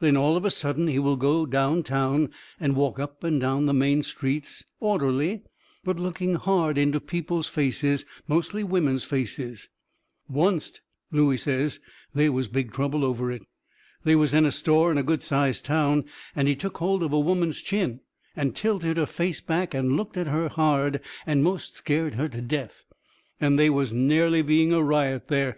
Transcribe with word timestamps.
Then 0.00 0.18
all 0.18 0.36
of 0.36 0.44
a 0.44 0.50
sudden 0.50 0.86
he 0.86 0.98
will 0.98 1.16
go 1.16 1.46
down 1.46 1.82
town 1.82 2.28
and 2.60 2.76
walk 2.76 2.98
up 2.98 3.24
and 3.24 3.40
down 3.40 3.64
the 3.64 3.72
main 3.72 4.02
streets, 4.02 4.66
orderly, 4.80 5.44
but 5.82 5.98
looking 5.98 6.34
hard 6.34 6.76
into 6.76 7.00
people's 7.00 7.48
faces, 7.48 8.04
mostly 8.28 8.62
women's 8.62 9.04
faces. 9.04 9.70
Oncet, 10.28 10.82
Looey 11.10 11.38
says, 11.38 11.80
they 12.14 12.28
was 12.28 12.48
big 12.48 12.70
trouble 12.70 13.02
over 13.02 13.32
it. 13.32 13.44
They 14.04 14.14
was 14.14 14.34
in 14.34 14.44
a 14.44 14.52
store 14.52 14.92
in 14.92 14.98
a 14.98 15.02
good 15.02 15.22
sized 15.22 15.64
town, 15.64 16.04
and 16.36 16.48
he 16.48 16.54
took 16.54 16.76
hold 16.76 17.02
of 17.02 17.14
a 17.14 17.18
woman's 17.18 17.62
chin, 17.62 18.00
and 18.36 18.54
tilted 18.54 18.98
her 18.98 19.06
face 19.06 19.40
back, 19.40 19.72
and 19.72 19.96
looked 19.96 20.18
at 20.18 20.26
her 20.26 20.50
hard, 20.50 21.00
and 21.24 21.42
most 21.42 21.76
scared 21.76 22.16
her 22.16 22.28
to 22.28 22.42
death, 22.42 22.84
and 23.40 23.58
they 23.58 23.70
was 23.70 23.90
nearly 23.90 24.42
being 24.42 24.70
a 24.70 24.82
riot 24.82 25.28
there. 25.28 25.50